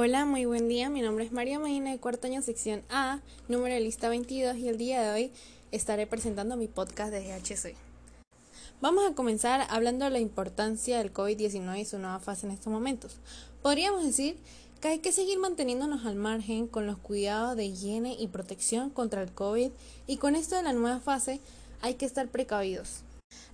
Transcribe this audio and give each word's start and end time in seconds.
Hola, 0.00 0.24
muy 0.26 0.44
buen 0.44 0.68
día. 0.68 0.88
Mi 0.88 1.00
nombre 1.00 1.24
es 1.24 1.32
María 1.32 1.58
Medina 1.58 1.90
de 1.90 1.98
cuarto 1.98 2.28
año 2.28 2.40
sección 2.40 2.84
A, 2.88 3.18
número 3.48 3.74
de 3.74 3.80
lista 3.80 4.08
22 4.08 4.56
y 4.58 4.68
el 4.68 4.78
día 4.78 5.02
de 5.02 5.10
hoy 5.10 5.32
estaré 5.72 6.06
presentando 6.06 6.56
mi 6.56 6.68
podcast 6.68 7.10
de 7.10 7.24
GHC. 7.24 7.74
Vamos 8.80 9.10
a 9.10 9.16
comenzar 9.16 9.66
hablando 9.68 10.04
de 10.04 10.12
la 10.12 10.20
importancia 10.20 10.98
del 10.98 11.12
COVID-19 11.12 11.80
y 11.80 11.84
su 11.84 11.98
nueva 11.98 12.20
fase 12.20 12.46
en 12.46 12.52
estos 12.52 12.72
momentos. 12.72 13.18
Podríamos 13.60 14.04
decir 14.04 14.36
que 14.80 14.86
hay 14.86 14.98
que 15.00 15.10
seguir 15.10 15.40
manteniéndonos 15.40 16.06
al 16.06 16.14
margen 16.14 16.68
con 16.68 16.86
los 16.86 16.98
cuidados 16.98 17.56
de 17.56 17.64
higiene 17.64 18.14
y 18.20 18.28
protección 18.28 18.90
contra 18.90 19.20
el 19.20 19.32
COVID 19.32 19.72
y 20.06 20.16
con 20.18 20.36
esto 20.36 20.54
de 20.54 20.62
la 20.62 20.74
nueva 20.74 21.00
fase 21.00 21.40
hay 21.80 21.94
que 21.94 22.06
estar 22.06 22.28
precavidos. 22.28 23.00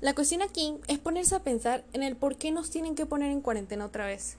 La 0.03 0.15
cuestión 0.15 0.43
aquí 0.43 0.75
es 0.89 0.99
ponerse 0.99 1.37
a 1.37 1.43
pensar 1.43 1.85
en 1.95 2.03
el 2.03 2.17
por 2.17 2.37
qué 2.37 2.51
nos 2.51 2.69
tienen 2.69 2.95
que 2.95 3.07
poner 3.07 3.31
en 3.31 3.41
cuarentena 3.41 3.87
otra 3.87 4.05
vez. 4.05 4.37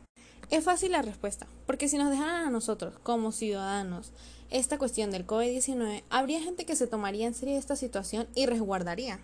Es 0.52 0.64
fácil 0.64 0.92
la 0.92 1.02
respuesta, 1.02 1.48
porque 1.66 1.88
si 1.88 1.98
nos 1.98 2.12
dejaran 2.12 2.48
a 2.48 2.52
nosotros, 2.52 2.94
como 3.02 3.32
ciudadanos, 3.32 4.12
esta 4.52 4.78
cuestión 4.78 5.10
del 5.10 5.26
COVID-19, 5.26 6.04
habría 6.12 6.40
gente 6.40 6.66
que 6.66 6.76
se 6.76 6.86
tomaría 6.86 7.26
en 7.26 7.34
serio 7.34 7.58
esta 7.58 7.76
situación 7.76 8.28
y 8.36 8.46
resguardaría. 8.46 9.20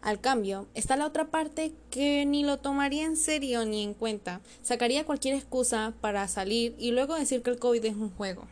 Al 0.00 0.20
cambio, 0.20 0.68
está 0.74 0.96
la 0.96 1.06
otra 1.06 1.26
parte 1.26 1.72
que 1.90 2.24
ni 2.24 2.44
lo 2.44 2.58
tomaría 2.58 3.04
en 3.04 3.16
serio 3.16 3.66
ni 3.66 3.82
en 3.82 3.94
cuenta, 3.94 4.40
sacaría 4.62 5.04
cualquier 5.04 5.34
excusa 5.34 5.92
para 6.00 6.26
salir 6.28 6.74
y 6.78 6.92
luego 6.92 7.16
decir 7.16 7.42
que 7.42 7.50
el 7.50 7.58
COVID 7.58 7.84
es 7.84 7.96
un 7.96 8.10
juego. 8.10 8.44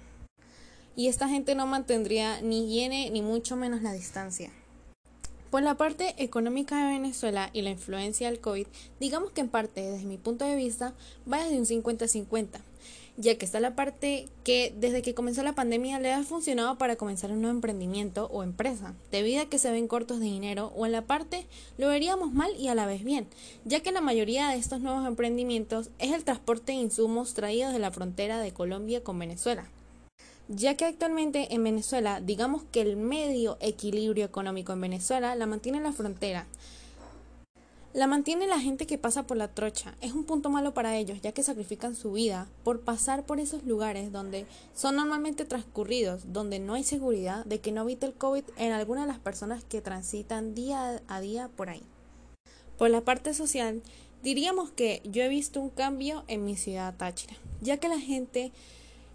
Y 0.97 1.07
esta 1.07 1.29
gente 1.29 1.55
no 1.55 1.67
mantendría 1.67 2.41
ni 2.43 2.67
higiene 2.67 3.11
ni 3.11 3.23
mucho 3.23 3.55
menos 3.55 3.81
la 3.83 3.93
distancia. 3.93 4.51
Por 5.51 5.63
la 5.63 5.77
parte 5.77 6.15
económica 6.19 6.77
de 6.77 6.93
Venezuela 6.99 7.49
y 7.55 7.63
la 7.63 7.71
influencia 7.71 8.29
del 8.29 8.39
COVID, 8.39 8.67
digamos 9.01 9.31
que 9.31 9.41
en 9.41 9.49
parte, 9.49 9.81
desde 9.81 10.05
mi 10.05 10.19
punto 10.19 10.45
de 10.45 10.57
vista, 10.57 10.93
va 11.31 11.43
desde 11.43 11.59
un 11.59 11.83
50-50, 11.85 12.61
ya 13.17 13.39
que 13.39 13.47
está 13.47 13.59
la 13.59 13.75
parte 13.75 14.29
que 14.45 14.75
desde 14.77 15.01
que 15.01 15.15
comenzó 15.15 15.43
la 15.43 15.55
pandemia 15.55 16.01
le 16.01 16.13
ha 16.13 16.23
funcionado 16.23 16.77
para 16.77 16.97
comenzar 16.97 17.33
un 17.33 17.41
nuevo 17.41 17.57
emprendimiento 17.57 18.27
o 18.27 18.43
empresa, 18.43 18.95
debido 19.11 19.41
a 19.41 19.47
que 19.47 19.59
se 19.59 19.71
ven 19.71 19.89
cortos 19.89 20.21
de 20.21 20.27
dinero, 20.27 20.71
o 20.77 20.85
en 20.85 20.93
la 20.93 21.07
parte 21.07 21.47
lo 21.79 21.89
veríamos 21.89 22.31
mal 22.31 22.55
y 22.59 22.69
a 22.69 22.75
la 22.75 22.85
vez 22.85 23.03
bien, 23.03 23.27
ya 23.65 23.81
que 23.81 23.91
la 23.91 24.03
mayoría 24.03 24.51
de 24.51 24.59
estos 24.59 24.83
nuevos 24.83 25.07
emprendimientos 25.07 25.89
es 25.99 26.13
el 26.13 26.25
transporte 26.25 26.73
de 26.73 26.79
insumos 26.79 27.33
traídos 27.33 27.73
de 27.73 27.79
la 27.79 27.91
frontera 27.91 28.39
de 28.39 28.53
Colombia 28.53 29.03
con 29.03 29.19
Venezuela 29.19 29.71
ya 30.49 30.77
que 30.77 30.87
actualmente 30.87 31.55
en 31.55 31.63
Venezuela, 31.63 32.21
digamos 32.21 32.63
que 32.73 32.81
el 32.81 32.97
medio 32.97 33.59
equilibrio 33.61 34.25
económico 34.25 34.73
en 34.73 34.81
Venezuela 34.81 35.35
la 35.35 35.47
mantiene 35.47 35.81
la 35.81 35.93
frontera. 35.93 36.47
La 37.95 38.07
mantiene 38.07 38.47
la 38.47 38.61
gente 38.61 38.87
que 38.87 38.99
pasa 38.99 39.27
por 39.27 39.37
la 39.37 39.49
trocha. 39.49 39.95
Es 40.01 40.13
un 40.13 40.25
punto 40.25 40.51
malo 40.51 40.75
para 40.75 40.97
ellos, 40.97 41.21
ya 41.23 41.33
que 41.33 41.43
sacrifican 41.43 41.97
su 41.97 42.13
vida 42.13 42.47
por 42.63 42.81
pasar 42.81 43.25
por 43.25 43.41
esos 43.41 43.65
lugares 43.65 44.13
donde 44.13 44.47
son 44.75 44.97
normalmente 44.97 45.45
transcurridos, 45.45 46.33
donde 46.33 46.59
no 46.59 46.75
hay 46.75 46.85
seguridad 46.85 47.45
de 47.45 47.61
que 47.61 47.73
no 47.73 47.83
evite 47.83 48.07
el 48.07 48.15
COVID 48.15 48.45
en 48.57 48.73
algunas 48.73 49.07
de 49.07 49.13
las 49.13 49.21
personas 49.21 49.65
que 49.65 49.81
transitan 49.81 50.55
día 50.55 51.03
a 51.09 51.21
día 51.21 51.49
por 51.57 51.71
ahí. 51.71 51.83
Por 52.77 52.91
la 52.91 53.01
parte 53.01 53.35
social, 53.35 53.83
diríamos 54.23 54.71
que 54.71 55.03
yo 55.05 55.23
he 55.23 55.29
visto 55.29 55.61
un 55.61 55.71
cambio 55.71 56.25
en 56.29 56.45
mi 56.45 56.57
ciudad 56.57 56.95
Táchira, 56.97 57.35
ya 57.61 57.79
que 57.79 57.89
la 57.89 57.99
gente 57.99 58.53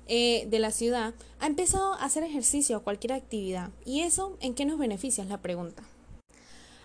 eh, 0.08 0.46
de 0.50 0.60
la 0.60 0.72
ciudad 0.72 1.14
ha 1.40 1.48
empezado 1.48 1.94
a 1.94 2.04
hacer 2.04 2.24
ejercicio 2.24 2.78
o 2.78 2.84
cualquier 2.84 3.14
actividad. 3.14 3.70
¿Y 3.86 4.02
eso 4.02 4.38
en 4.42 4.54
qué 4.54 4.66
nos 4.66 4.78
beneficia? 4.78 5.24
Es 5.24 5.30
la 5.30 5.42
pregunta. 5.42 5.84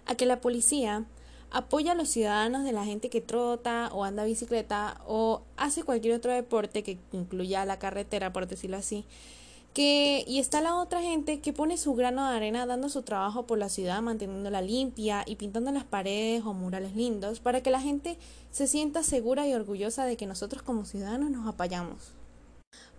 A 0.06 0.14
que 0.14 0.26
la 0.26 0.40
policía 0.40 1.04
apoya 1.50 1.92
a 1.92 1.94
los 1.94 2.08
ciudadanos 2.10 2.64
de 2.64 2.72
la 2.72 2.84
gente 2.84 3.10
que 3.10 3.20
trota 3.20 3.90
o 3.92 4.04
anda 4.04 4.24
bicicleta 4.24 5.00
o 5.06 5.42
hace 5.56 5.82
cualquier 5.82 6.14
otro 6.14 6.32
deporte 6.32 6.82
que 6.82 6.98
incluya 7.12 7.64
la 7.64 7.78
carretera, 7.78 8.32
por 8.32 8.46
decirlo 8.46 8.76
así. 8.76 9.04
Que, 9.74 10.24
y 10.26 10.38
está 10.38 10.60
la 10.60 10.76
otra 10.76 11.02
gente 11.02 11.40
que 11.40 11.52
pone 11.52 11.76
su 11.76 11.94
grano 11.94 12.28
de 12.28 12.36
arena 12.36 12.66
dando 12.66 12.88
su 12.88 13.02
trabajo 13.02 13.46
por 13.46 13.58
la 13.58 13.68
ciudad, 13.68 14.00
manteniéndola 14.02 14.62
limpia 14.62 15.24
y 15.26 15.36
pintando 15.36 15.70
las 15.70 15.84
paredes 15.84 16.42
o 16.44 16.52
murales 16.52 16.96
lindos 16.96 17.40
para 17.40 17.62
que 17.62 17.70
la 17.70 17.80
gente 17.80 18.16
se 18.50 18.66
sienta 18.66 19.02
segura 19.02 19.46
y 19.46 19.54
orgullosa 19.54 20.04
de 20.04 20.16
que 20.16 20.26
nosotros 20.26 20.62
como 20.62 20.84
ciudadanos 20.84 21.30
nos 21.30 21.46
apoyamos. 21.46 22.12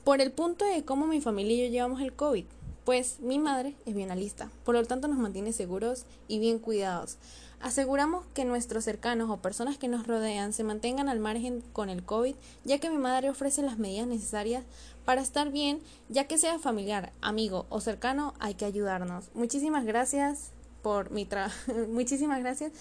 Por 0.09 0.21
el 0.21 0.31
punto 0.31 0.65
de 0.65 0.83
cómo 0.83 1.05
mi 1.05 1.21
familia 1.21 1.53
y 1.53 1.67
yo 1.67 1.71
llevamos 1.71 2.01
el 2.01 2.13
COVID, 2.13 2.45
pues 2.83 3.19
mi 3.19 3.37
madre 3.37 3.75
es 3.85 3.93
bien 3.93 4.09
lista, 4.17 4.49
por 4.65 4.73
lo 4.73 4.83
tanto 4.83 5.07
nos 5.07 5.19
mantiene 5.19 5.53
seguros 5.53 6.07
y 6.27 6.39
bien 6.39 6.57
cuidados. 6.57 7.19
Aseguramos 7.61 8.25
que 8.33 8.43
nuestros 8.43 8.85
cercanos 8.85 9.29
o 9.29 9.37
personas 9.37 9.77
que 9.77 9.87
nos 9.87 10.07
rodean 10.07 10.51
se 10.51 10.63
mantengan 10.63 11.09
al 11.09 11.19
margen 11.19 11.61
con 11.73 11.91
el 11.91 12.03
COVID, 12.03 12.33
ya 12.65 12.79
que 12.79 12.89
mi 12.89 12.97
madre 12.97 13.29
ofrece 13.29 13.61
las 13.61 13.77
medidas 13.77 14.07
necesarias 14.07 14.63
para 15.05 15.21
estar 15.21 15.51
bien, 15.51 15.79
ya 16.09 16.23
que 16.23 16.39
sea 16.39 16.57
familiar, 16.57 17.11
amigo 17.21 17.67
o 17.69 17.79
cercano, 17.79 18.33
hay 18.39 18.55
que 18.55 18.65
ayudarnos. 18.65 19.25
Muchísimas 19.35 19.85
gracias 19.85 20.49
por 20.81 21.11
mi 21.11 21.25
trabajo. 21.25 21.55
Muchísimas 21.87 22.39
gracias. 22.39 22.71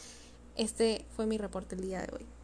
Este 0.56 1.04
fue 1.14 1.26
mi 1.26 1.36
reporte 1.36 1.74
el 1.74 1.82
día 1.82 2.00
de 2.00 2.10
hoy. 2.10 2.37